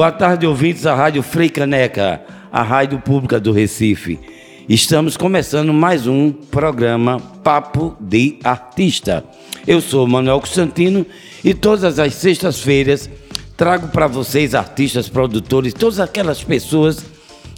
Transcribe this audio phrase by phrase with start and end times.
[0.00, 4.18] Boa tarde, ouvintes da Rádio Frei Caneca, a rádio pública do Recife.
[4.66, 9.22] Estamos começando mais um programa Papo de Artista.
[9.66, 11.04] Eu sou Manuel Constantino
[11.44, 13.10] e todas as sextas-feiras
[13.58, 17.04] trago para vocês artistas, produtores, todas aquelas pessoas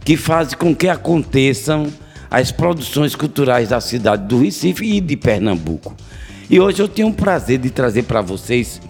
[0.05, 1.93] que fazem com que aconteçam
[2.29, 5.95] as produções culturais da cidade do Recife e de Pernambuco.
[6.51, 8.83] E hoje eu tenho o prazer de trazer para vocês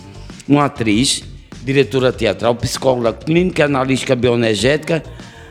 [0.48, 1.30] uma atriz
[1.64, 5.02] diretora teatral, psicóloga clínica, analítica bioenergética,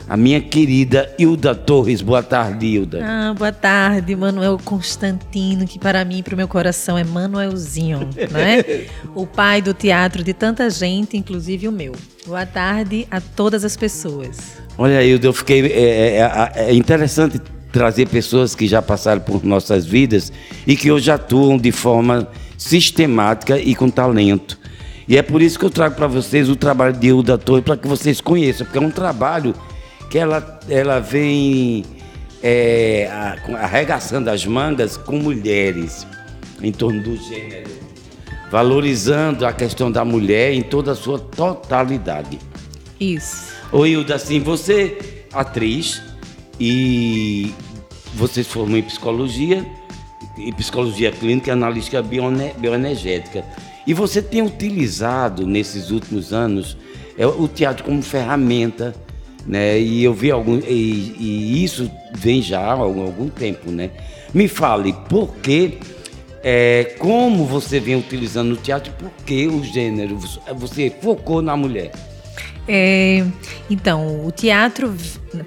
[0.08, 2.02] a minha querida Hilda Torres.
[2.02, 3.00] Boa tarde, Hilda.
[3.02, 8.00] Ah, boa tarde, Manuel Constantino, que para mim e para o meu coração é Manuelzinho,
[8.30, 8.86] né?
[9.14, 11.92] o pai do teatro de tanta gente, inclusive o meu.
[12.26, 14.58] Boa tarde a todas as pessoas.
[14.76, 15.66] Olha, Hilda, eu fiquei.
[15.66, 17.40] É, é, é interessante
[17.72, 20.30] trazer pessoas que já passaram por nossas vidas
[20.66, 24.61] e que hoje atuam de forma sistemática e com talento.
[25.12, 27.76] E é por isso que eu trago para vocês o trabalho de Hilda Torre, para
[27.76, 29.54] que vocês conheçam, porque é um trabalho
[30.08, 31.84] que ela, ela vem
[32.42, 33.10] é,
[33.60, 36.06] arregaçando as mangas com mulheres
[36.62, 37.70] em torno do gênero,
[38.50, 42.38] valorizando a questão da mulher em toda a sua totalidade.
[42.98, 43.52] Isso.
[43.70, 46.00] Oi, Hilda, assim, você, atriz,
[46.58, 47.52] e
[48.14, 49.62] você se formou em psicologia,
[50.38, 53.44] em psicologia clínica e analítica bioenergética.
[53.86, 56.76] E você tem utilizado nesses últimos anos
[57.18, 58.94] é, o teatro como ferramenta,
[59.46, 59.78] né?
[59.78, 63.90] E eu vi algum e, e isso vem já há algum, tempo, né?
[64.32, 65.78] Me fale por que,
[66.42, 70.18] é, como você vem utilizando o teatro, por que o gênero
[70.54, 71.92] você focou na mulher?
[72.68, 73.26] É,
[73.68, 74.94] então, o teatro,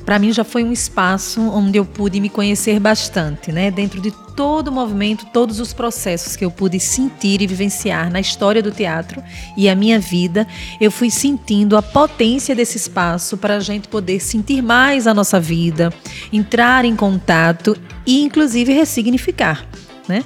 [0.05, 3.71] para mim, já foi um espaço onde eu pude me conhecer bastante, né?
[3.71, 8.19] Dentro de todo o movimento, todos os processos que eu pude sentir e vivenciar na
[8.19, 9.23] história do teatro
[9.55, 10.45] e a minha vida,
[10.79, 15.39] eu fui sentindo a potência desse espaço para a gente poder sentir mais a nossa
[15.39, 15.93] vida,
[16.33, 19.65] entrar em contato e, inclusive, ressignificar.
[20.07, 20.23] Né?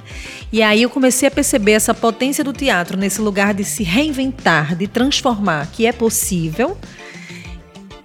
[0.52, 4.76] E aí eu comecei a perceber essa potência do teatro nesse lugar de se reinventar,
[4.76, 6.76] de transformar, que é possível.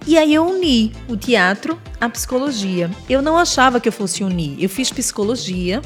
[0.06, 2.90] E aí eu uni o teatro à psicologia.
[3.08, 4.56] Eu não achava que eu fosse unir.
[4.58, 5.82] Eu fiz psicologia,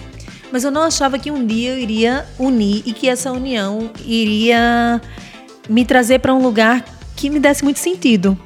[0.52, 5.00] mas eu não achava que um dia eu iria unir e que essa união iria
[5.68, 6.84] me trazer para um lugar
[7.16, 8.38] que me desse muito sentido.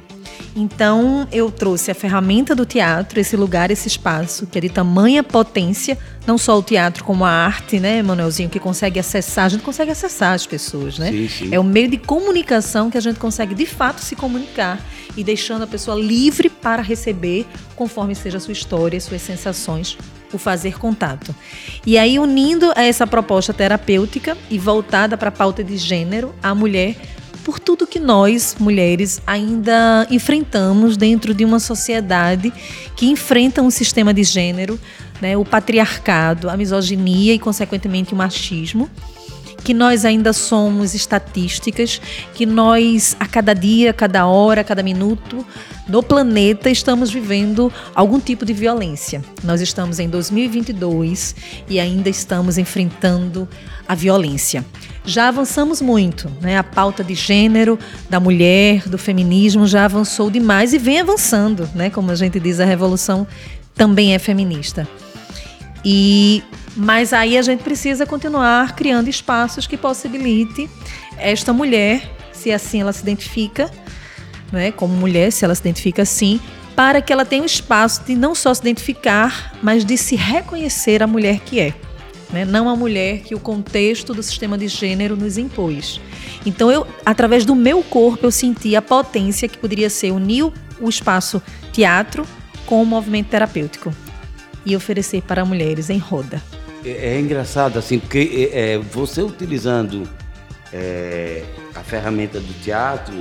[0.55, 5.21] Então eu trouxe a ferramenta do teatro, esse lugar, esse espaço, que é de tamanha
[5.21, 9.63] potência, não só o teatro como a arte, né, Manuelzinho, que consegue acessar, a gente
[9.63, 11.11] consegue acessar as pessoas, né?
[11.11, 11.49] Sim, sim.
[11.51, 14.79] É o meio de comunicação que a gente consegue de fato se comunicar
[15.17, 17.45] e deixando a pessoa livre para receber,
[17.75, 19.97] conforme seja a sua história, suas sensações,
[20.31, 21.35] o fazer contato.
[21.85, 26.53] E aí, unindo a essa proposta terapêutica e voltada para a pauta de gênero, a
[26.53, 26.95] mulher
[27.45, 32.51] por tudo que nós, mulheres, ainda enfrentamos dentro de uma sociedade
[32.95, 34.79] que enfrenta um sistema de gênero,
[35.21, 38.89] né, o patriarcado, a misoginia e, consequentemente, o machismo
[39.65, 41.99] que nós ainda somos estatísticas,
[42.35, 45.43] que nós a cada dia, cada hora, cada minuto
[45.89, 49.23] no planeta estamos vivendo algum tipo de violência.
[49.43, 51.35] Nós estamos em 2022
[51.67, 53.49] e ainda estamos enfrentando
[53.87, 54.63] a violência.
[55.03, 56.59] Já avançamos muito, né?
[56.59, 61.89] A pauta de gênero da mulher, do feminismo já avançou demais e vem avançando, né?
[61.89, 63.25] Como a gente diz, a revolução
[63.73, 64.87] também é feminista.
[65.83, 66.43] E
[66.75, 70.69] mas aí a gente precisa continuar criando espaços que possibilite
[71.17, 73.71] esta mulher, se assim ela se identifica,
[74.51, 76.39] né, como mulher, se ela se identifica assim,
[76.75, 81.01] para que ela tenha um espaço de não só se identificar, mas de se reconhecer
[81.01, 81.73] a mulher que é.
[82.31, 82.43] Né?
[82.43, 86.01] Não a mulher que o contexto do sistema de gênero nos impôs.
[86.45, 90.89] Então, eu, através do meu corpo, eu senti a potência que poderia ser unir o
[90.89, 92.25] espaço teatro
[92.65, 93.93] com o movimento terapêutico
[94.65, 96.41] e oferecer para mulheres em roda.
[96.85, 100.07] É, é engraçado, assim, porque é, é, você utilizando
[100.71, 101.43] é,
[101.73, 103.15] a ferramenta do teatro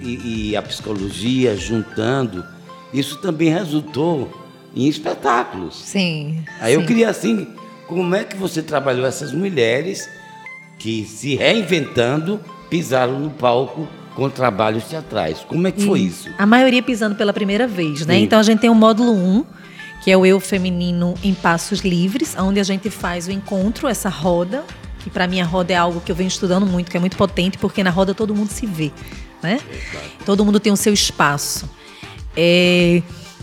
[0.00, 2.44] e, e, a psicologia juntando,
[2.92, 4.30] isso também resultou
[4.74, 5.76] em espetáculos.
[5.76, 6.42] Sim.
[6.60, 6.80] Aí sim.
[6.80, 7.46] eu queria, assim,
[7.86, 10.08] como é que você trabalhou essas mulheres
[10.78, 12.40] que se reinventando
[12.70, 15.44] pisaram no palco com trabalhos teatrais?
[15.46, 16.28] Como é que foi isso?
[16.38, 18.14] A maioria pisando pela primeira vez, né?
[18.14, 18.22] Sim.
[18.22, 19.44] Então a gente tem o módulo 1,
[20.00, 24.08] que é o Eu Feminino em Passos Livres, onde a gente faz o encontro, essa
[24.08, 24.64] roda,
[25.00, 27.16] que para mim a roda é algo que eu venho estudando muito, que é muito
[27.16, 28.90] potente, porque na roda todo mundo se vê,
[29.42, 29.60] né?
[30.24, 31.68] Todo mundo tem o seu espaço.
[32.36, 33.02] É,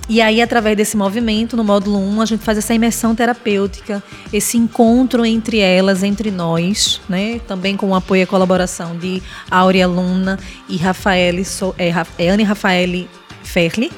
[0.09, 4.01] E aí, através desse movimento, no módulo 1, a gente faz essa imersão terapêutica,
[4.31, 7.42] esse encontro entre elas, entre nós, né?
[7.45, 9.21] Também com o apoio e colaboração de
[9.51, 10.39] Áurea Luna
[10.69, 11.44] e Rafaele,
[11.77, 13.10] é, é, Anne Rafaele
[13.44, 13.92] Ferli,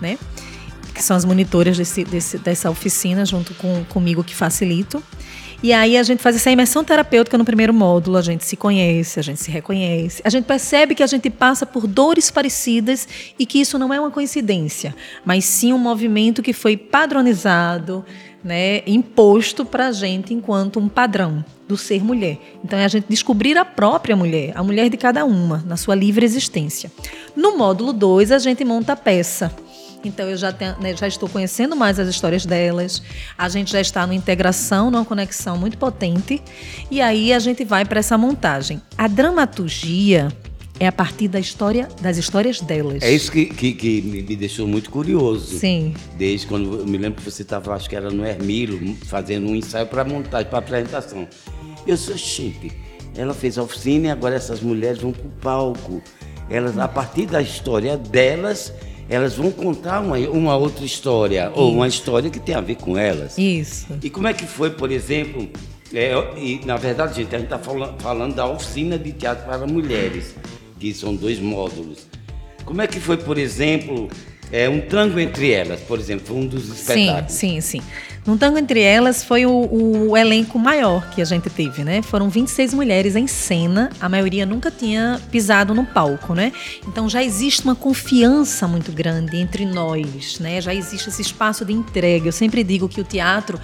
[0.00, 0.18] né?
[0.94, 5.02] Que são as monitoras desse, desse, dessa oficina, junto com, comigo que facilito.
[5.62, 9.20] E aí a gente faz essa imersão terapêutica no primeiro módulo, a gente se conhece,
[9.20, 13.06] a gente se reconhece, a gente percebe que a gente passa por dores parecidas
[13.38, 14.92] e que isso não é uma coincidência,
[15.24, 18.04] mas sim um movimento que foi padronizado,
[18.42, 22.40] né, imposto para a gente enquanto um padrão do ser mulher.
[22.64, 25.94] Então é a gente descobrir a própria mulher, a mulher de cada uma, na sua
[25.94, 26.90] livre existência.
[27.36, 29.54] No módulo 2, a gente monta a peça.
[30.08, 33.02] Então eu já, tenho, né, já estou conhecendo mais as histórias delas.
[33.36, 36.42] A gente já está numa integração, numa conexão muito potente.
[36.90, 38.80] E aí a gente vai para essa montagem.
[38.96, 40.28] A dramaturgia
[40.80, 43.02] é a partir da história, das histórias delas.
[43.02, 45.58] É isso que, que, que me deixou muito curioso.
[45.58, 45.94] Sim.
[46.16, 49.54] Desde quando eu me lembro que você estava, acho que era no Hermilo, fazendo um
[49.54, 51.28] ensaio para montagem, para apresentação.
[51.86, 52.72] Eu sou chique.
[53.16, 56.02] Ela fez a oficina e agora essas mulheres vão para o palco.
[56.50, 58.72] Elas, a partir da história delas,
[59.12, 61.60] elas vão contar uma, uma outra história, Isso.
[61.60, 63.36] ou uma história que tem a ver com elas.
[63.36, 63.86] Isso.
[64.02, 65.50] E como é que foi, por exemplo,
[65.92, 69.66] é, e, na verdade, gente, a gente está falando, falando da oficina de teatro para
[69.66, 70.34] mulheres,
[70.80, 72.08] que são dois módulos.
[72.64, 74.08] Como é que foi, por exemplo,
[74.52, 77.32] é, um tango entre elas, por exemplo, foi um dos espetáculos?
[77.32, 77.82] Sim, sim, sim.
[78.24, 82.02] No Tango Entre Elas foi o, o, elenco maior que a gente teve, né?
[82.02, 86.52] Foram 26 mulheres em cena, a maioria nunca tinha pisado no palco, né?
[86.86, 90.60] Então já existe uma confiança muito grande entre nós, né?
[90.60, 92.28] Já existe esse espaço de entrega.
[92.28, 93.58] Eu sempre digo que o teatro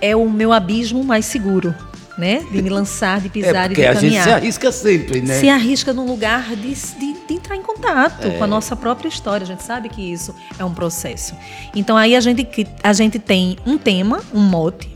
[0.00, 1.74] é o meu abismo mais seguro,
[2.20, 2.44] né?
[2.50, 3.96] De me lançar, de é, pisar é e de caminhar.
[3.96, 5.40] a gente se arrisca sempre, né?
[5.40, 8.30] Se arrisca num lugar de, de, de entrar em contato é.
[8.36, 9.44] com a nossa própria história.
[9.44, 11.34] A gente sabe que isso é um processo.
[11.74, 12.46] Então aí a gente,
[12.82, 14.90] a gente tem um tema, um mote,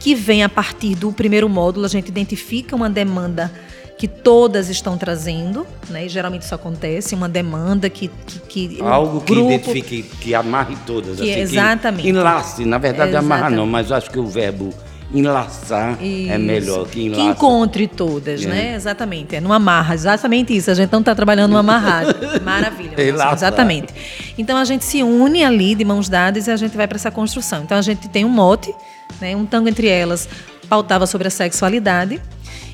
[0.00, 3.52] que vem a partir do primeiro módulo, a gente identifica uma demanda
[3.96, 6.06] que todas estão trazendo, né?
[6.06, 8.10] E geralmente isso acontece, uma demanda que,
[8.48, 12.78] que, que algo que grupo, identifique, que amarre todas, que, assim, exatamente, que enlace, na
[12.78, 14.74] verdade amarra não, mas acho que o verbo
[15.12, 16.32] enlaçar é isso.
[16.32, 17.24] é melhor que enlaçar.
[17.24, 18.48] Que encontre todas, é.
[18.48, 18.74] né?
[18.74, 19.36] Exatamente.
[19.36, 20.70] É numa amarra, exatamente isso.
[20.70, 22.14] A gente não está trabalhando numa amarragem.
[22.42, 22.94] Maravilha.
[23.32, 23.92] exatamente.
[24.38, 27.10] Então a gente se une ali de mãos dadas e a gente vai para essa
[27.10, 27.62] construção.
[27.62, 28.74] Então a gente tem um mote,
[29.20, 29.34] né?
[29.36, 30.28] um tango entre elas
[30.70, 32.22] pautava sobre a sexualidade.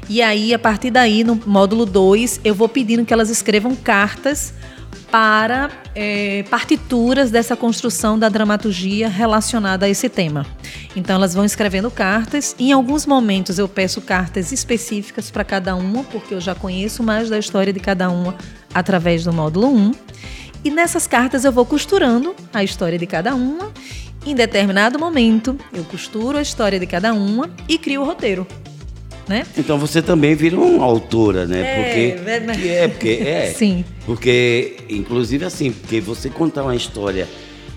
[0.08, 4.52] E aí, a partir daí, no módulo 2, eu vou pedindo que elas escrevam cartas
[5.10, 10.46] para é, partituras dessa construção da dramaturgia relacionada a esse tema.
[10.94, 12.54] Então, elas vão escrevendo cartas.
[12.58, 17.30] Em alguns momentos, eu peço cartas específicas para cada uma, porque eu já conheço mais
[17.30, 18.34] da história de cada uma
[18.74, 19.92] através do módulo 1.
[20.64, 23.72] E nessas cartas, eu vou costurando a história de cada uma.
[24.24, 28.46] Em determinado momento, eu costuro a história de cada uma e crio o roteiro
[29.28, 29.46] né?
[29.56, 31.60] Então você também vira uma autora, né?
[31.60, 33.46] É, porque é, é porque é.
[33.56, 33.84] Sim.
[34.04, 37.28] Porque inclusive assim, porque você contar uma história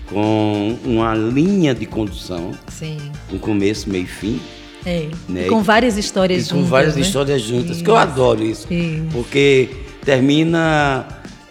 [0.06, 2.98] com uma linha de condução, Sim.
[3.32, 4.40] um começo, meio e fim.
[4.84, 5.08] É.
[5.28, 5.44] Né?
[5.44, 6.64] com várias histórias juntas.
[6.64, 7.02] Com várias né?
[7.02, 7.84] histórias juntas, isso.
[7.84, 8.66] que eu adoro isso.
[8.72, 9.04] isso.
[9.12, 9.68] Porque
[10.02, 11.06] termina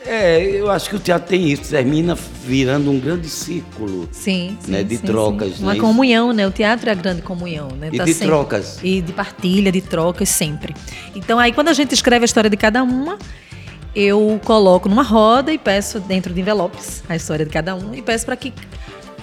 [0.10, 4.80] é, eu acho que o teatro tem isso, termina virando um grande círculo sim, né,
[4.80, 5.58] sim, de sim, trocas.
[5.58, 5.64] Sim.
[5.64, 5.80] Uma né?
[5.80, 6.48] comunhão, né?
[6.48, 7.68] O teatro é a grande comunhão.
[7.80, 7.90] Né?
[7.94, 8.28] E tá de sempre...
[8.28, 8.80] trocas.
[8.82, 10.76] E de partilha, de trocas sempre.
[11.16, 13.20] Então aí quando a gente escreve a história de cada uma,
[13.96, 18.02] eu coloco numa roda e peço dentro de envelopes a história de cada um e
[18.02, 18.52] peço para que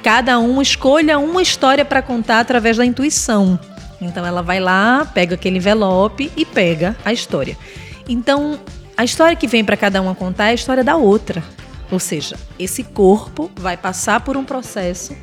[0.04, 3.58] cada um escolha uma história para contar através da intuição.
[4.00, 7.58] Então ela vai lá, pega aquele envelope e pega a história.
[8.08, 8.60] Então
[8.96, 11.42] a história que vem para cada uma contar é a história da outra.
[11.90, 15.14] Ou seja, esse corpo vai passar por um processo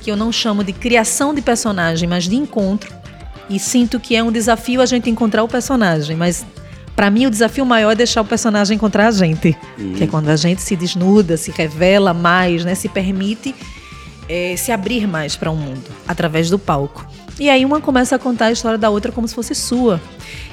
[0.00, 2.94] que eu não chamo de criação de personagem, mas de encontro.
[3.50, 6.46] E sinto que é um desafio a gente encontrar o personagem, mas
[6.94, 9.94] para mim o desafio maior é deixar o personagem encontrar a gente, uhum.
[9.94, 13.54] que é quando a gente se desnuda, se revela mais, né, se permite
[14.28, 17.06] é, se abrir mais para o um mundo através do palco.
[17.38, 20.00] E aí uma começa a contar a história da outra como se fosse sua.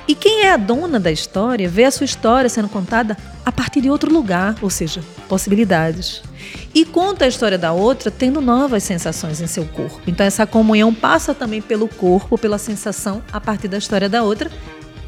[0.08, 3.82] E quem é a dona da história vê a sua história sendo contada a partir
[3.82, 6.22] de outro lugar, ou seja, possibilidades.
[6.76, 10.00] E conta a história da outra tendo novas sensações em seu corpo.
[10.06, 14.52] Então essa comunhão passa também pelo corpo, pela sensação a partir da história da outra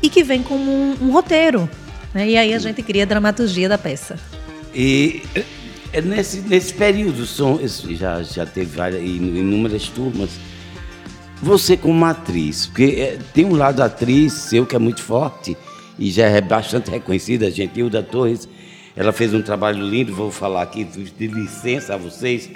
[0.02, 1.70] e que vem como um, um roteiro.
[2.12, 2.30] Né?
[2.30, 4.18] E aí a gente cria a dramaturgia da peça.
[4.74, 5.22] E
[5.94, 7.60] é, nesse, nesse período, são,
[7.92, 10.32] já, já teve várias, inúmeras turmas
[11.42, 15.56] você como atriz, porque é, tem um lado atriz seu que é muito forte
[15.98, 18.48] e já é bastante reconhecida, a Gentilda Torres,
[18.96, 22.50] ela fez um trabalho lindo, vou falar aqui de licença a vocês,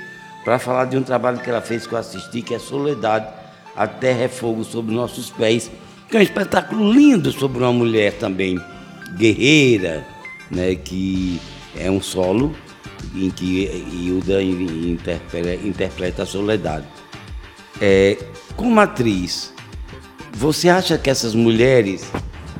[0.43, 3.27] para falar de um trabalho que ela fez que eu assisti, que é Soledade,
[3.75, 5.69] a Terra é Fogo sobre nossos pés,
[6.09, 8.59] que é um espetáculo lindo sobre uma mulher também
[9.17, 10.05] guerreira,
[10.49, 11.39] né, que
[11.75, 12.55] é um solo
[13.15, 16.85] em que Hilda interpreta a Soledade.
[17.79, 18.17] É,
[18.55, 19.53] como atriz,
[20.33, 22.11] você acha que essas mulheres,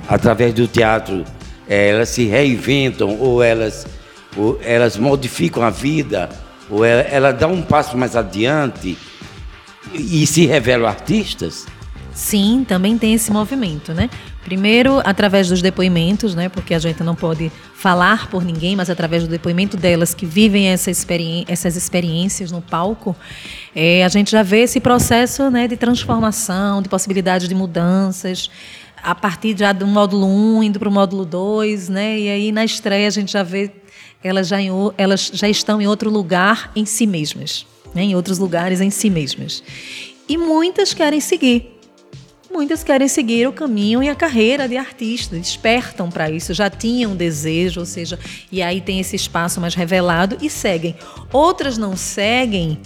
[0.07, 1.25] através do teatro,
[1.67, 3.87] é, elas se reinventam ou elas,
[4.35, 6.29] ou elas modificam a vida,
[6.69, 8.97] ou ela, ela dá um passo mais adiante
[9.93, 11.65] e se revelam artistas?
[12.13, 14.09] Sim, também tem esse movimento, né?
[14.43, 16.49] Primeiro, através dos depoimentos, né?
[16.49, 20.67] Porque a gente não pode falar por ninguém, mas através do depoimento delas que vivem
[20.67, 23.15] essa experi essas experiências no palco,
[23.75, 28.49] é, a gente já vê esse processo né, de transformação, de possibilidade de mudanças,
[29.03, 32.19] a partir já do módulo 1 indo para o módulo 2, né?
[32.19, 33.71] E aí na estreia a gente já vê
[34.23, 38.03] elas já, em, elas já estão em outro lugar em si mesmas, né?
[38.03, 39.63] em outros lugares em si mesmas.
[40.29, 41.70] E muitas querem seguir
[42.51, 47.15] Muitas querem seguir o caminho e a carreira de artista, despertam para isso, já tinham
[47.15, 48.19] desejo, ou seja,
[48.51, 50.93] e aí tem esse espaço mais revelado e seguem.
[51.31, 52.77] Outras não seguem,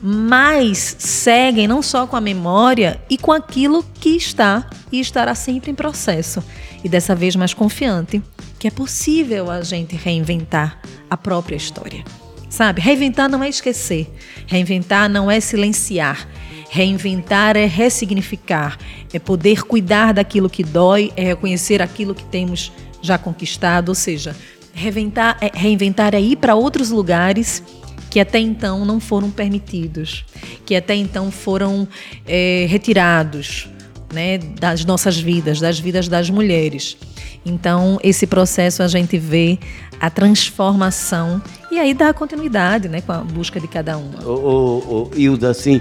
[0.00, 5.72] mas seguem não só com a memória e com aquilo que está e estará sempre
[5.72, 6.42] em processo.
[6.84, 8.22] E dessa vez mais confiante
[8.56, 12.04] que é possível a gente reinventar a própria história.
[12.48, 12.80] Sabe?
[12.80, 14.08] Reinventar não é esquecer,
[14.46, 16.26] reinventar não é silenciar,
[16.70, 18.78] Reinventar é ressignificar,
[19.12, 22.70] é poder cuidar daquilo que dói, é reconhecer aquilo que temos
[23.00, 24.36] já conquistado, ou seja,
[24.72, 27.62] reinventar é, reinventar é ir para outros lugares
[28.10, 30.24] que até então não foram permitidos,
[30.64, 31.86] que até então foram
[32.26, 33.68] é, retirados
[34.12, 36.96] né, das nossas vidas, das vidas das mulheres.
[37.44, 39.58] Então, esse processo a gente vê
[40.00, 44.24] a transformação e aí dá continuidade né, com a busca de cada uma.
[44.24, 45.80] Ô, ô, ô, assim,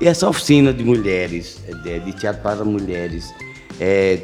[0.00, 3.32] e essa oficina de mulheres, de, de teatro para mulheres,
[3.80, 4.20] é,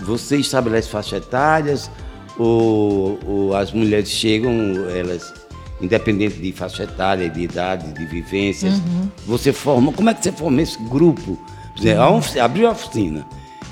[0.00, 1.90] você estabelece faixas etárias
[2.38, 4.52] ou, ou, as mulheres chegam,
[4.96, 5.34] elas,
[5.80, 9.08] independente de faixa etária, de idade, de vivências, uhum.
[9.26, 11.32] você forma, como é que você forma esse grupo?
[11.32, 12.42] Uhum.
[12.42, 13.26] Abriu a oficina.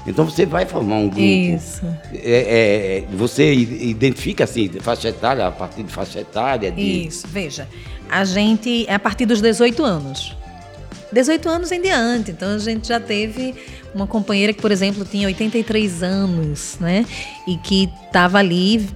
[0.06, 1.20] Então você vai formar um grupo.
[1.20, 1.84] Isso.
[2.12, 6.70] É, é, você identifica assim, faixa etária, a partir de faixa etária?
[6.70, 7.06] De...
[7.06, 7.68] Isso, veja.
[8.08, 10.36] A gente é a partir dos 18 anos.
[11.12, 12.30] 18 anos em diante.
[12.30, 13.54] Então a gente já teve
[13.94, 17.06] uma companheira que, por exemplo, tinha 83 anos, né?
[17.46, 18.88] E que estava ali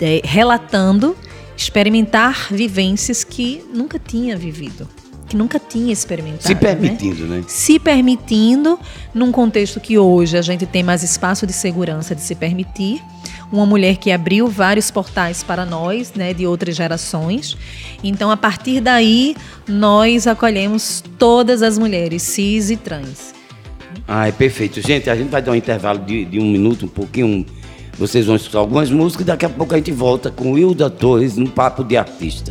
[0.00, 1.16] é, relatando
[1.56, 4.88] experimentar vivências que nunca tinha vivido,
[5.28, 6.46] que nunca tinha experimentado.
[6.46, 7.38] Se permitindo, né?
[7.38, 7.44] né?
[7.46, 8.78] Se permitindo,
[9.12, 13.02] num contexto que hoje a gente tem mais espaço de segurança de se permitir
[13.52, 17.56] uma mulher que abriu vários portais para nós, né, de outras gerações.
[18.02, 19.36] Então, a partir daí,
[19.68, 23.34] nós acolhemos todas as mulheres cis e trans.
[24.06, 24.80] Ah, é perfeito.
[24.80, 27.46] Gente, a gente vai dar um intervalo de, de um minuto, um pouquinho.
[27.98, 31.36] Vocês vão escutar algumas músicas e daqui a pouco a gente volta com Hilda Torres
[31.36, 32.50] no Papo de Artista.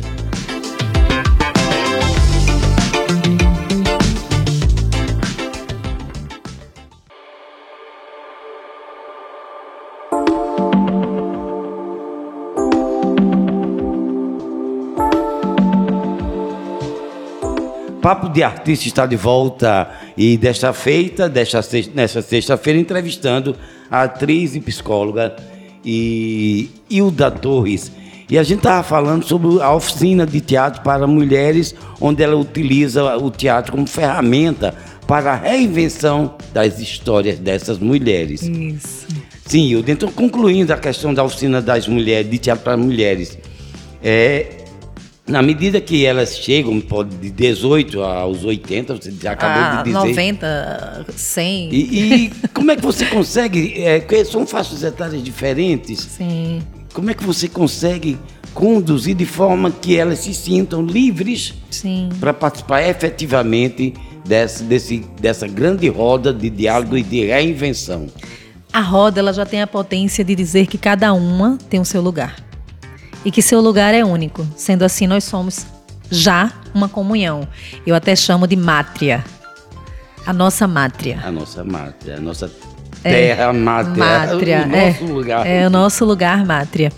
[18.04, 23.56] Papo de Artista está de volta e desta feita, desta sexta, nesta sexta-feira, entrevistando
[23.90, 25.34] a atriz e psicóloga
[25.82, 27.90] e Hilda Torres.
[28.28, 33.16] E a gente estava falando sobre a oficina de teatro para mulheres, onde ela utiliza
[33.16, 34.74] o teatro como ferramenta
[35.06, 38.42] para a reinvenção das histórias dessas mulheres.
[38.42, 39.06] Isso.
[39.46, 39.90] Sim, Hilda.
[39.90, 43.38] Então, concluindo a questão da oficina das mulheres, de teatro para mulheres,
[44.02, 44.63] é,
[45.26, 46.82] na medida que elas chegam,
[47.20, 50.08] de 18 aos 80, você já acabou ah, de dizer.
[50.08, 51.68] 90, 100.
[51.72, 53.82] E, e como é que você consegue?
[53.82, 56.00] É, são faixas etárias diferentes.
[56.00, 56.60] Sim.
[56.92, 58.18] Como é que você consegue
[58.52, 61.54] conduzir de forma que elas se sintam livres
[62.20, 67.00] para participar efetivamente dessa, desse, dessa grande roda de diálogo Sim.
[67.00, 68.06] e de reinvenção?
[68.70, 72.02] A roda ela já tem a potência de dizer que cada uma tem o seu
[72.02, 72.44] lugar
[73.24, 74.46] e que seu lugar é único.
[74.56, 75.66] Sendo assim, nós somos
[76.10, 77.48] já uma comunhão.
[77.86, 79.24] Eu até chamo de mátria.
[80.26, 81.20] A nossa mátria.
[81.24, 82.50] A nossa mátria, a nossa
[83.02, 83.96] terra é, mátria.
[83.96, 84.64] mátria.
[84.64, 85.46] O nosso é, lugar.
[85.46, 86.90] É o nosso lugar mátria.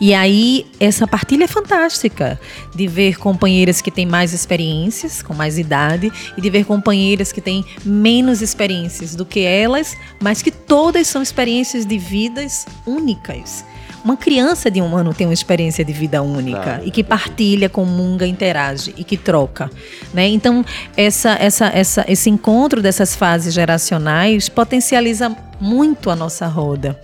[0.00, 2.38] E aí, essa partilha é fantástica
[2.74, 7.40] de ver companheiras que têm mais experiências, com mais idade, e de ver companheiras que
[7.40, 13.64] têm menos experiências do que elas, mas que todas são experiências de vidas únicas
[14.04, 18.26] uma criança de um ano tem uma experiência de vida única e que partilha, comunga,
[18.26, 19.70] interage e que troca,
[20.12, 20.28] né?
[20.28, 20.62] Então
[20.94, 27.00] essa, essa, essa, esse encontro dessas fases geracionais potencializa muito a nossa roda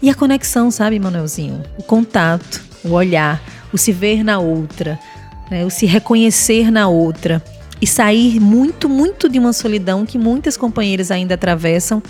[0.00, 1.62] e a conexão, sabe, Manuelzinho?
[1.76, 4.98] O contato, o olhar, o se ver na outra,
[5.50, 5.66] né?
[5.66, 7.42] o se reconhecer na outra
[7.80, 12.02] e sair muito, muito de uma solidão que muitas companheiras ainda atravessam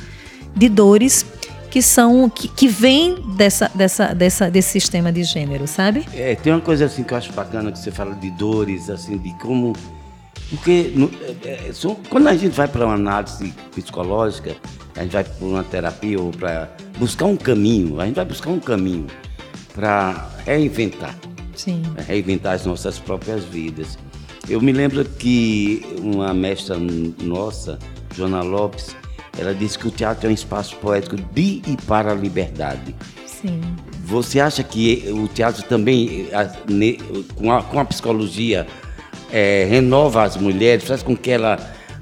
[0.55, 1.27] de dores
[1.71, 6.07] que são que, que vem dessa, dessa, dessa, desse sistema de gênero, sabe?
[6.15, 9.19] É, tem uma coisa assim que eu acho bacana que você fala de dores, assim,
[9.19, 9.75] de como
[10.51, 11.11] porque no,
[11.45, 14.57] é, é são, quando a gente vai para uma análise psicológica,
[14.97, 18.51] a gente vai para uma terapia ou para buscar um caminho, a gente vai buscar
[18.51, 19.07] um caminho
[19.75, 21.15] para reinventar.
[21.55, 21.83] Sim.
[22.07, 23.99] Reinventar as nossas próprias vidas.
[24.49, 27.79] Eu me lembro que uma mestra nossa,
[28.17, 28.97] Joana Lopes,
[29.39, 32.95] ela disse que o teatro é um espaço poético de e para a liberdade.
[33.27, 33.61] Sim.
[34.05, 36.29] Você acha que o teatro também,
[37.37, 38.67] com a, com a psicologia,
[39.31, 41.59] é, renova as mulheres, faz com que ela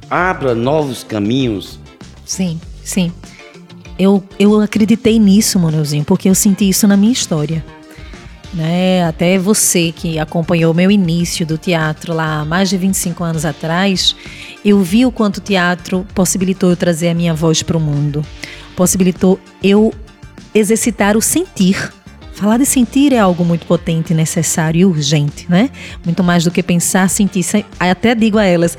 [0.08, 1.78] abra novos caminhos?
[2.24, 3.12] Sim, sim.
[3.98, 7.64] Eu, eu acreditei nisso, Manuelzinho, porque eu senti isso na minha história.
[8.56, 9.04] Né?
[9.04, 14.16] Até você que acompanhou meu início do teatro lá mais de 25 anos atrás,
[14.64, 18.24] eu vi o quanto o teatro possibilitou eu trazer a minha voz para o mundo.
[18.74, 19.92] Possibilitou eu
[20.54, 21.92] exercitar o sentir.
[22.32, 25.70] Falar de sentir é algo muito potente, necessário e urgente, né?
[26.02, 27.44] Muito mais do que pensar, sentir.
[27.78, 28.76] Até digo a elas,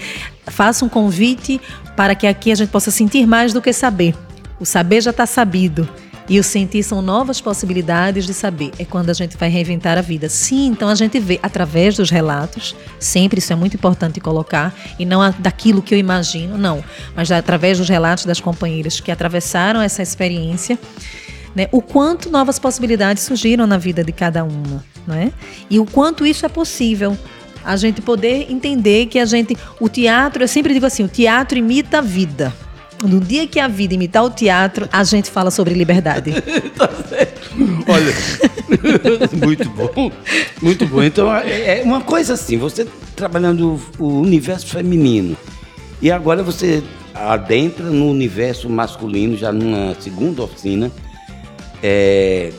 [0.47, 1.61] faça um convite
[1.95, 4.15] para que aqui a gente possa sentir mais do que saber.
[4.59, 5.87] O saber já está sabido.
[6.29, 8.71] E o sentir são novas possibilidades de saber.
[8.77, 10.27] É quando a gente vai reinventar a vida.
[10.27, 15.05] Sim, então a gente vê através dos relatos, sempre isso é muito importante colocar, e
[15.05, 16.83] não daquilo que eu imagino, não,
[17.15, 20.77] mas através dos relatos das companheiras que atravessaram essa experiência,
[21.55, 25.31] né, o quanto novas possibilidades surgiram na vida de cada uma, né?
[25.69, 27.17] E o quanto isso é possível.
[27.63, 29.57] A gente poder entender que a gente.
[29.79, 32.53] O teatro, eu sempre digo assim: o teatro imita a vida.
[33.03, 36.33] No dia que a vida imitar o teatro, a gente fala sobre liberdade.
[36.75, 37.51] tá certo.
[37.87, 38.13] Olha,
[39.45, 40.11] muito bom,
[40.61, 41.03] muito bom.
[41.03, 45.37] Então, é, é uma coisa assim, você trabalhando o universo feminino
[46.01, 50.91] e agora você adentra no universo masculino, já numa segunda oficina.
[51.81, 52.51] É,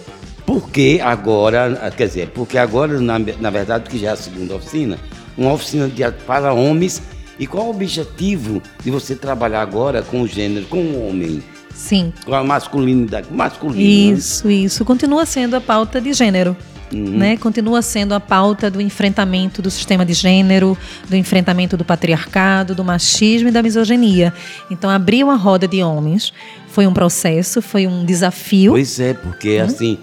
[0.46, 4.98] porque agora, quer dizer, porque agora, na, na verdade, que já é a segunda oficina,
[5.36, 7.02] uma oficina de, para homens
[7.38, 11.42] e qual o objetivo de você trabalhar agora com o gênero, com o homem?
[11.74, 12.12] Sim.
[12.24, 13.28] Com a masculinidade.
[13.30, 14.84] Masculino, isso, isso.
[14.84, 16.56] Continua sendo a pauta de gênero.
[16.92, 17.18] Uhum.
[17.18, 17.36] Né?
[17.36, 20.76] Continua sendo a pauta do enfrentamento do sistema de gênero,
[21.08, 24.32] do enfrentamento do patriarcado, do machismo e da misoginia.
[24.70, 26.32] Então, abrir uma roda de homens
[26.68, 28.72] foi um processo, foi um desafio.
[28.72, 29.64] Pois é, porque uhum.
[29.64, 29.98] assim,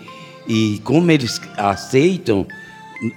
[0.47, 2.45] e como eles aceitam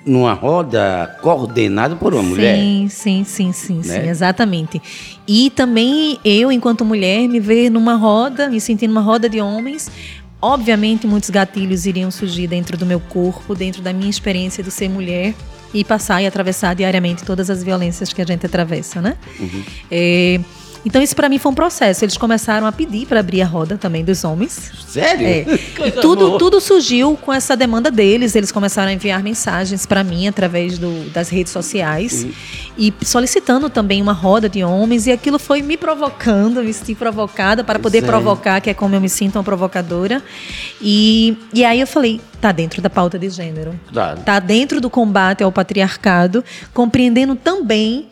[0.05, 2.57] numa roda coordenada por uma sim, mulher.
[2.57, 4.03] Sim, sim, sim, sim, né?
[4.03, 4.81] sim, exatamente.
[5.27, 9.91] E também eu, enquanto mulher, me ver numa roda, me sentir numa roda de homens.
[10.41, 14.89] Obviamente, muitos gatilhos iriam surgir dentro do meu corpo, dentro da minha experiência de ser
[14.89, 15.35] mulher
[15.75, 19.17] e passar e atravessar diariamente todas as violências que a gente atravessa, né?
[19.39, 19.63] Uhum.
[19.91, 20.41] É,
[20.85, 22.05] então isso para mim foi um processo.
[22.05, 24.71] Eles começaram a pedir para abrir a roda também dos homens.
[24.87, 25.27] Sério?
[25.27, 25.59] É.
[25.89, 28.35] E tudo, tudo surgiu com essa demanda deles.
[28.35, 32.33] Eles começaram a enviar mensagens para mim através do, das redes sociais uhum.
[32.77, 35.07] e solicitando também uma roda de homens.
[35.07, 39.01] E aquilo foi me provocando, me senti provocada para poder provocar, que é como eu
[39.01, 40.23] me sinto uma provocadora.
[40.81, 43.79] E, e aí eu falei, tá dentro da pauta de gênero.
[43.93, 44.21] Claro.
[44.21, 48.09] Tá dentro do combate ao patriarcado, compreendendo também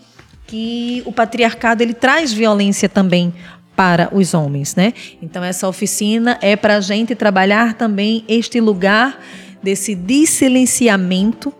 [0.46, 3.32] que o patriarcado ele traz violência também
[3.74, 4.94] para os homens, né?
[5.20, 9.20] Então essa oficina é para a gente trabalhar também este lugar
[9.62, 11.52] desse dissilenciamento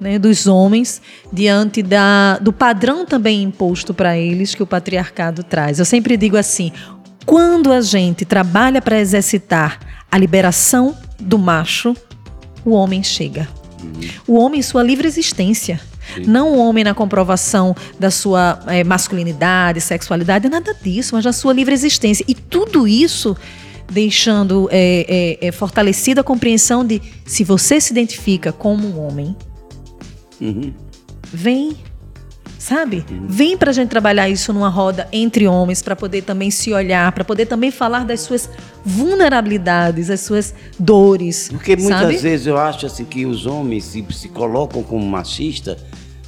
[0.00, 5.78] né, dos homens diante da, do padrão também imposto para eles que o patriarcado traz.
[5.78, 6.72] Eu sempre digo assim:
[7.26, 9.78] quando a gente trabalha para exercitar
[10.10, 11.96] a liberação do macho,
[12.64, 13.48] o homem chega.
[13.82, 14.00] Uhum.
[14.26, 15.80] O homem, sua livre existência.
[16.26, 21.52] Não o homem na comprovação da sua é, masculinidade, sexualidade, nada disso, mas da sua
[21.52, 22.24] livre existência.
[22.28, 23.36] E tudo isso
[23.90, 29.36] deixando é, é, é, fortalecida a compreensão de se você se identifica como um homem,
[30.40, 30.72] uhum.
[31.32, 31.76] vem,
[32.58, 33.04] sabe?
[33.26, 37.12] Vem para a gente trabalhar isso numa roda entre homens para poder também se olhar,
[37.12, 38.50] para poder também falar das suas
[38.84, 41.48] vulnerabilidades, as suas dores.
[41.48, 42.16] Porque muitas sabe?
[42.16, 45.78] vezes eu acho assim que os homens se, se colocam como machistas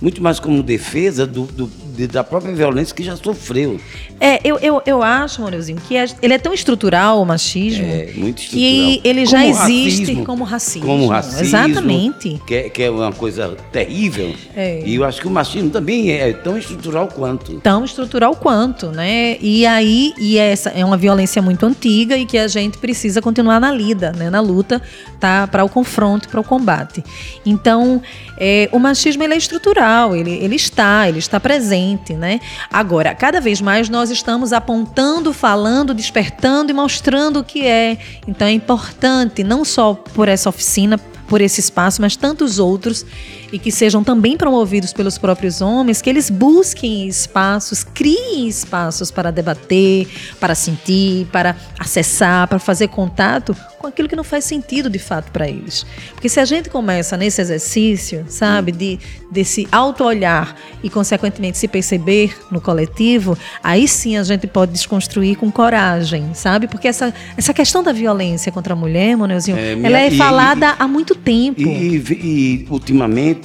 [0.01, 1.71] muito mais como defesa do, do,
[2.09, 3.79] da própria violência que já sofreu.
[4.19, 8.13] É, eu, eu, eu acho, Moreuzinho, que é, ele é tão estrutural, o machismo, é,
[8.15, 8.71] muito estrutural.
[8.71, 10.87] que ele já como existe racismo, como racismo.
[10.87, 11.41] Como racismo.
[11.41, 12.41] Exatamente.
[12.47, 14.35] Que é, que é uma coisa terrível.
[14.55, 14.83] É.
[14.85, 17.61] E eu acho que o machismo também é tão estrutural quanto.
[17.61, 19.37] Tão estrutural quanto, né?
[19.41, 23.61] E aí, e essa é uma violência muito antiga e que a gente precisa continuar
[23.61, 24.29] na lida, né?
[24.29, 24.83] Na luta,
[25.19, 25.47] tá?
[25.47, 27.03] Para o confronto, para o combate.
[27.45, 28.03] Então,
[28.37, 32.41] é, o machismo ele é estrutural, ele, ele está, ele está presente, né?
[32.73, 37.99] Agora, cada vez mais nós estamos apontando, falando, despertando e mostrando o que é.
[38.27, 40.99] Então é importante, não só por essa oficina,
[41.29, 43.07] por esse espaço, mas tantos outros
[43.53, 49.31] e que sejam também promovidos pelos próprios homens, que eles busquem espaços, criem espaços para
[49.31, 50.09] debater,
[50.39, 55.33] para sentir, para acessar, para fazer contato com aquilo que não faz sentido de fato
[55.33, 55.87] para eles.
[56.13, 58.99] Porque se a gente começa nesse exercício, sabe, de
[59.31, 65.51] desse auto-olhar e consequentemente se perceber no coletivo, aí sim a gente pode desconstruir com
[65.51, 66.67] coragem, sabe?
[66.67, 70.67] Porque essa, essa questão da violência contra a mulher, Moneuzinho, é, ela é e, falada
[70.67, 71.61] e, há muito tempo.
[71.61, 73.40] E, e ultimamente,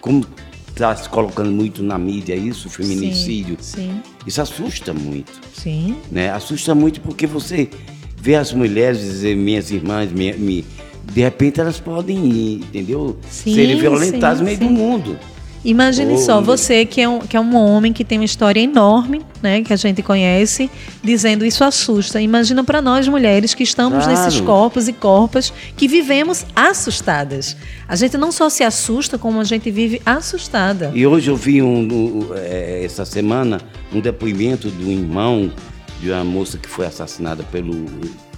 [0.00, 0.26] como
[0.68, 4.02] está se colocando muito na mídia isso, o feminicídio, sim, sim.
[4.26, 5.32] isso assusta muito.
[5.54, 5.96] Sim.
[6.10, 6.30] Né?
[6.30, 7.68] Assusta muito porque você
[8.16, 10.64] ver as mulheres dizer, minhas irmãs, minha, minha,
[11.12, 13.18] de repente elas podem ir, entendeu?
[13.28, 15.18] Sim, Serem violentadas no meio do mundo.
[15.64, 18.60] Imagine Oh, só, você que é, um, que é um homem que tem uma história
[18.60, 20.68] enorme, né, que a gente conhece,
[21.02, 22.20] dizendo isso assusta.
[22.20, 24.24] Imagina para nós mulheres que estamos Claro.
[24.24, 27.56] nesses corpos e corpas que vivemos assustadas.
[27.86, 30.90] A gente não só se assusta, como a gente vive assustada.
[30.94, 33.60] E hoje eu vi um, um, é, essa semana
[33.92, 35.52] um depoimento do irmão
[36.00, 37.86] de uma moça que foi assassinada pelo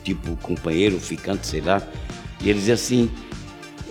[0.02, 1.80] tipo companheiro, ficante, sei lá.
[2.42, 3.10] E ele dizia assim,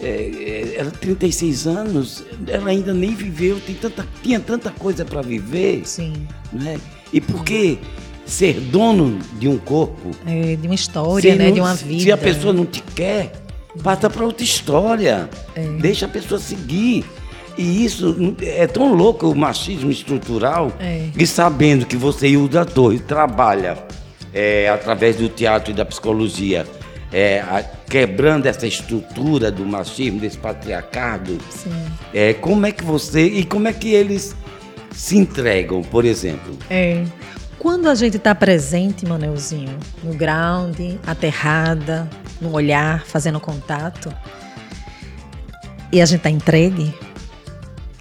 [0.04, 5.06] é, é, ela tem 36 anos, ela ainda nem viveu, tem tanta, tinha tanta coisa
[5.06, 6.14] para viver, Sim.
[6.52, 6.80] né?
[7.12, 7.80] E por que
[8.26, 10.12] ser dono de um corpo?
[10.26, 12.04] É, de uma história, né, não- de uma vida.
[12.04, 13.32] Se a pessoa não te quer,
[13.84, 15.30] passa para outra história.
[15.56, 15.62] É.
[15.80, 17.06] Deixa a pessoa seguir.
[17.58, 20.72] E isso é tão louco o machismo estrutural.
[20.80, 21.10] É.
[21.16, 23.78] E sabendo que você, Hilda Torres, trabalha
[24.34, 26.66] é, através do teatro e da psicologia,
[27.14, 31.72] é, a- quebrando essa estrutura do machismo, desse patriarcado, Sim.
[32.14, 33.26] é, como é que você.
[33.28, 34.36] E como é que eles
[34.92, 36.58] se entregam, por exemplo?
[36.70, 37.04] É.
[37.60, 40.76] Quando a gente está presente, Manelzinho, no ground,
[41.08, 42.10] aterrada,
[42.42, 44.14] no olhar, fazendo contato,
[45.92, 46.94] e a gente está entregue,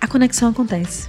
[0.01, 1.09] a conexão acontece.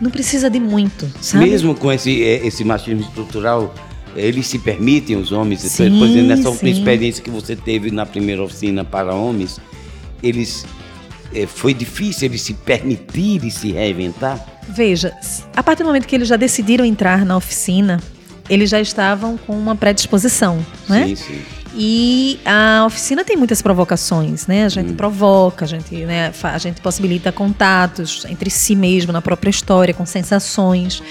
[0.00, 1.48] Não precisa de muito, sabe?
[1.48, 3.72] Mesmo com esse, eh, esse machismo estrutural,
[4.14, 6.68] eles se permitem, os homens, Sim, por exemplo, nessa sim.
[6.68, 9.60] experiência que você teve na primeira oficina para homens,
[10.22, 10.64] eles
[11.34, 14.44] eh, foi difícil eles se permitirem se reinventar?
[14.68, 15.12] Veja,
[15.54, 18.00] a partir do momento que eles já decidiram entrar na oficina,
[18.48, 21.08] eles já estavam com uma predisposição, né?
[21.08, 21.42] Sim, sim.
[21.76, 24.64] E a oficina tem muitas provocações, né?
[24.64, 24.96] A gente Hum.
[24.96, 30.06] provoca, a gente, né, a gente possibilita contatos entre si mesmo, na própria história, com
[30.06, 31.02] sensações,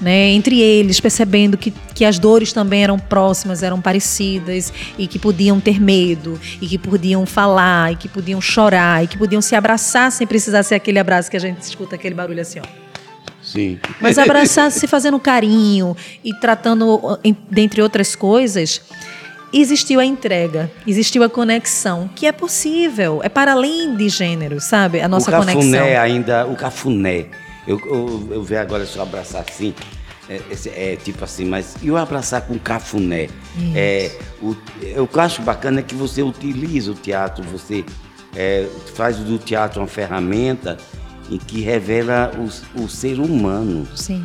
[0.00, 0.28] né?
[0.28, 5.58] Entre eles, percebendo que, que as dores também eram próximas, eram parecidas, e que podiam
[5.58, 10.12] ter medo, e que podiam falar, e que podiam chorar, e que podiam se abraçar
[10.12, 12.90] sem precisar ser aquele abraço que a gente escuta aquele barulho assim, ó.
[13.42, 13.78] Sim.
[14.00, 17.18] Mas abraçar se fazendo carinho e tratando,
[17.50, 18.82] dentre outras coisas,
[19.52, 25.00] existiu a entrega, existiu a conexão, que é possível, é para além de gênero, sabe?
[25.00, 26.00] A nossa o cafuné conexão.
[26.02, 27.26] ainda, o cafuné.
[27.66, 29.74] Eu, eu, eu vejo agora se eu abraçar assim,
[30.28, 33.28] é, esse- é tipo assim, mas e eu abraçar com cafuné?
[33.74, 34.10] É,
[34.40, 37.84] o, o que eu acho bacana é que você utiliza o teatro, você
[38.36, 40.78] é, faz do teatro uma ferramenta
[41.30, 42.30] em que revela
[42.76, 43.86] o, o ser humano.
[43.94, 44.24] Sim.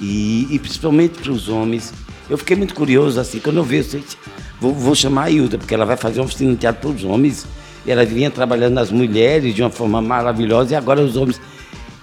[0.00, 1.92] E, e principalmente para os homens.
[2.28, 3.90] Eu fiquei muito curioso, assim, quando eu vejo.
[3.90, 4.16] gente,
[4.60, 7.04] Vou, vou chamar a Hilda, porque ela vai fazer uma oficina de teatro para os
[7.04, 7.46] homens.
[7.84, 11.40] E ela vinha trabalhando nas mulheres de uma forma maravilhosa, e agora os homens.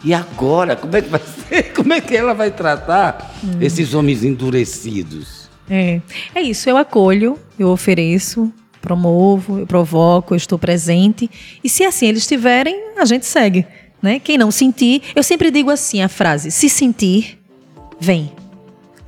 [0.03, 1.73] E agora, como é que vai ser?
[1.73, 5.49] Como é que ela vai tratar esses homens endurecidos?
[5.69, 6.01] É.
[6.35, 11.29] é isso, eu acolho, eu ofereço, promovo, eu provoco, eu estou presente.
[11.63, 13.65] E se assim eles tiverem, a gente segue.
[14.01, 14.19] Né?
[14.19, 17.39] Quem não sentir, eu sempre digo assim a frase: se sentir,
[17.99, 18.31] vem.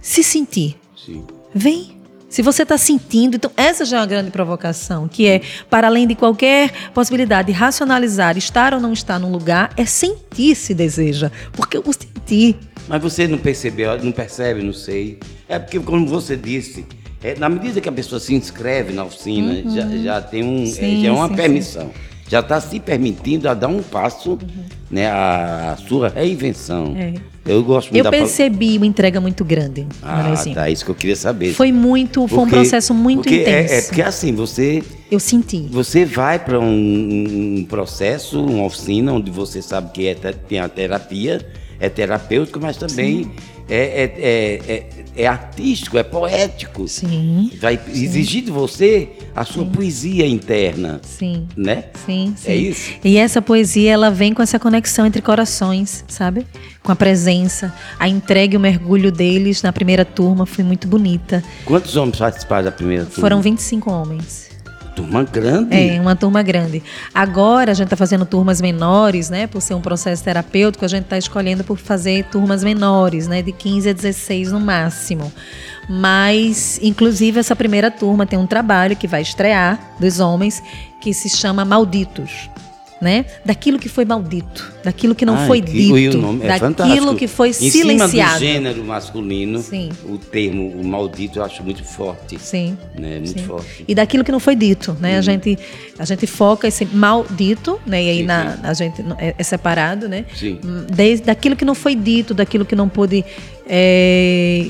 [0.01, 1.23] Se sentir, Sim.
[1.53, 1.95] Vem.
[2.27, 6.05] Se você está sentindo, então essa já é uma grande provocação, que é, para além
[6.05, 11.31] de qualquer possibilidade de racionalizar, estar ou não estar num lugar, é sentir se deseja.
[11.53, 12.57] Porque o sentir.
[12.89, 15.19] Mas você não percebeu, não percebe, não sei.
[15.47, 16.85] É porque, como você disse,
[17.23, 20.65] é, na medida que a pessoa se inscreve na oficina, já, já tem um, é,
[20.65, 21.91] Sim, já é uma sim, permissão.
[22.27, 24.63] Já está se permitindo a dar um passo, uhum.
[24.89, 26.95] né, a, sua reinvenção.
[26.97, 27.13] É.
[27.45, 29.85] Eu gosto muito Eu percebi uma entrega muito grande.
[30.01, 31.53] Ah, tá, isso que eu queria saber.
[31.53, 33.73] Foi muito, porque, foi um processo muito intenso.
[33.73, 35.67] É, é porque assim, você eu senti.
[35.69, 40.67] Você vai para um, um, processo, uma oficina onde você sabe que é, tem a
[40.67, 41.45] terapia,
[41.79, 43.31] é terapêutico, mas também
[43.67, 46.87] é, é, é, é, é artístico, é poético.
[46.87, 47.51] Sim.
[47.59, 49.71] Vai exigir de você a sua sim.
[49.71, 51.01] poesia interna.
[51.03, 51.47] Sim.
[51.57, 51.85] Né?
[52.05, 52.51] Sim, sim.
[52.51, 52.91] É isso.
[53.03, 56.45] E essa poesia, ela vem com essa conexão entre corações, sabe?
[56.83, 57.73] Com a presença.
[57.99, 61.43] A entrega e o mergulho deles na primeira turma foi muito bonita.
[61.65, 63.21] Quantos homens participaram da primeira turma?
[63.21, 64.54] Foram 25 homens.
[64.95, 65.75] Turma grande?
[65.75, 66.81] É, uma turma grande.
[67.13, 69.45] Agora a gente está fazendo turmas menores, né?
[69.45, 73.41] Por ser um processo terapêutico, a gente está escolhendo por fazer turmas menores, né?
[73.41, 75.31] De 15 a 16 no máximo.
[75.89, 80.63] Mas, inclusive, essa primeira turma tem um trabalho que vai estrear dos homens
[81.01, 82.49] que se chama Malditos
[83.01, 83.25] né?
[83.43, 87.15] Daquilo que foi maldito, daquilo que não Ai, foi que, dito, é daquilo fantástico.
[87.15, 88.13] que foi em silenciado.
[88.13, 89.89] Em cima do gênero masculino, Sim.
[90.05, 92.39] o termo o maldito eu acho muito forte.
[92.39, 92.77] Sim.
[92.97, 93.17] Né?
[93.17, 93.45] Muito Sim.
[93.45, 93.85] forte.
[93.87, 95.17] E daquilo que não foi dito, né?
[95.17, 95.57] A gente
[95.99, 98.03] a gente foca esse maldito, né?
[98.03, 100.25] E aí sim, na, a gente é, é separado, né?
[100.33, 100.59] Sim.
[100.93, 103.23] Desde daquilo que não foi dito, daquilo que não pôde
[103.67, 104.67] é,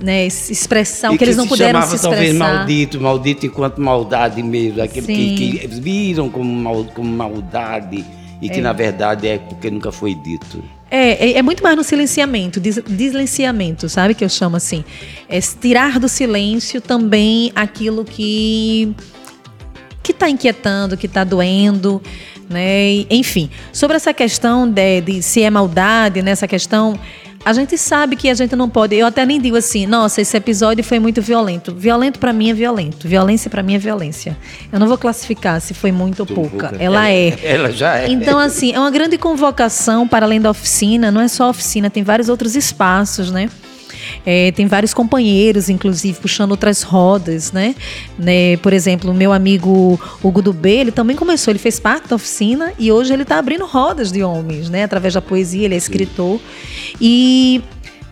[0.00, 2.10] né, expressar o que, que eles não puderam se expressar.
[2.10, 8.04] talvez maldito, maldito enquanto maldade mesmo, aquele que, que, viram como, mal, como maldade
[8.42, 8.62] e que é.
[8.62, 10.62] na verdade é porque nunca foi dito.
[10.90, 14.84] É, é, é muito mais no silenciamento, des, deslenciamento, sabe que eu chamo assim,
[15.28, 18.94] é tirar do silêncio também aquilo que
[20.02, 22.02] que está inquietando, que está doendo,
[22.50, 23.06] né?
[23.08, 26.48] Enfim, sobre essa questão de, de se é maldade, nessa né?
[26.48, 27.00] questão
[27.44, 28.96] a gente sabe que a gente não pode.
[28.96, 31.74] Eu até nem digo assim, nossa, esse episódio foi muito violento.
[31.74, 33.06] Violento para mim é violento.
[33.06, 34.36] Violência para mim é violência.
[34.72, 36.74] Eu não vou classificar se foi muito ou pouca.
[36.78, 37.38] Ela é.
[37.42, 38.10] Ela já é.
[38.10, 41.10] Então, assim, é uma grande convocação para além da oficina.
[41.10, 43.50] Não é só a oficina, tem vários outros espaços, né?
[44.24, 47.74] É, tem vários companheiros, inclusive, puxando outras rodas, né?
[48.18, 48.56] né?
[48.58, 52.16] Por exemplo, o meu amigo Hugo do B, ele também começou, ele fez parte da
[52.16, 54.84] oficina e hoje ele está abrindo rodas de homens, né?
[54.84, 56.40] Através da poesia, ele é escritor.
[57.00, 57.62] E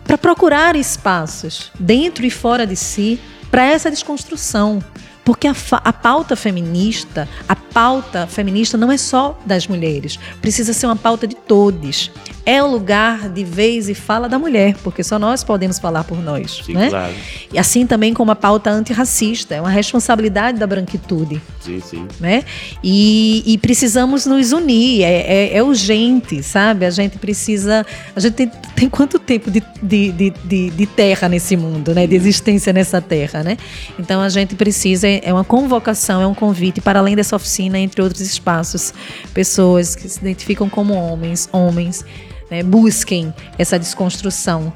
[0.03, 4.83] para procurar espaços dentro e fora de si para essa desconstrução.
[5.25, 10.85] Porque a, a, pauta feminista, a pauta feminista não é só das mulheres, precisa ser
[10.85, 12.11] uma pauta de todos
[12.45, 16.21] é o lugar de vez e fala da mulher, porque só nós podemos falar por
[16.21, 16.61] nós.
[16.65, 16.89] Sim, né?
[16.89, 17.13] claro.
[17.53, 21.41] E assim também como a pauta antirracista, é uma responsabilidade da branquitude.
[21.61, 22.07] Sim, sim.
[22.19, 22.43] Né?
[22.83, 26.85] E, e precisamos nos unir, é, é, é, urgente, sabe?
[26.85, 27.85] A gente precisa.
[28.13, 32.05] A gente tem, tem quanto tempo de, de, de, de, terra nesse mundo, né?
[32.05, 33.57] De existência nessa terra, né?
[33.97, 38.01] Então a gente precisa, é uma convocação, é um convite para além dessa oficina, entre
[38.01, 38.93] outros espaços,
[39.33, 42.05] pessoas que se identificam como homens, homens
[42.49, 44.71] né, busquem essa desconstrução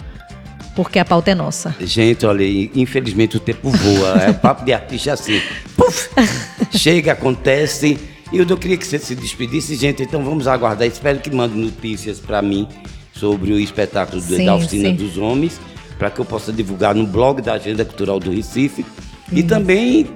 [0.77, 1.75] porque a pauta é nossa.
[1.81, 2.43] Gente, olha,
[2.75, 4.21] infelizmente o tempo voa.
[4.21, 5.41] É papo de artista assim.
[5.75, 6.07] Puf,
[6.77, 7.97] chega, acontece.
[8.31, 10.03] E eu queria que você se despedisse, gente.
[10.03, 10.87] Então vamos aguardar.
[10.87, 12.67] Espero que mande notícias para mim
[13.11, 14.95] sobre o espetáculo sim, da Oficina sim.
[14.95, 15.59] dos Homens,
[15.97, 18.85] para que eu possa divulgar no blog da Agenda Cultural do Recife.
[19.31, 20.07] E também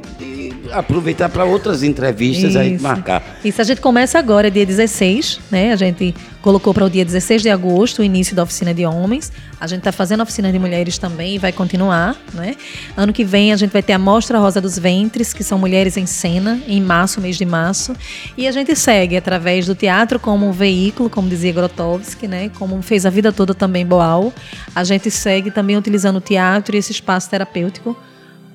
[0.71, 3.39] aproveitar para outras entrevistas aí marcar.
[3.43, 5.71] Isso a gente começa agora, dia 16, né?
[5.71, 9.31] A gente colocou para o dia 16 de agosto o início da oficina de homens.
[9.59, 12.55] A gente está fazendo a oficina de mulheres também e vai continuar, né?
[12.97, 15.97] Ano que vem a gente vai ter a Mostra Rosa dos Ventres, que são mulheres
[15.97, 17.95] em cena, em março, mês de março.
[18.37, 22.49] E a gente segue através do teatro como um veículo, como dizia Grotowski, né?
[22.57, 24.33] Como fez a vida toda também Boal.
[24.75, 27.95] A gente segue também utilizando o teatro e esse espaço terapêutico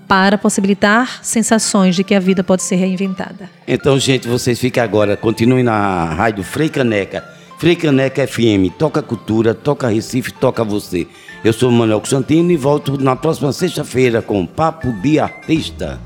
[0.06, 3.50] para possibilitar sensações de que a vida pode ser reinventada.
[3.66, 7.24] Então, gente, vocês fiquem agora, continuem na rádio Frei Caneca.
[7.58, 11.06] Frei Caneca FM, toca cultura, toca Recife, toca você.
[11.42, 15.98] Eu sou o Manuel Constantino e volto na próxima sexta-feira com Papo de Artista.